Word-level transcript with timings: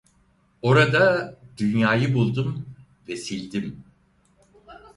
Orada 0.61 1.35
dünyayı 1.57 2.13
buldum 2.13 2.65
ve 3.07 3.15
sildim. 3.17 3.83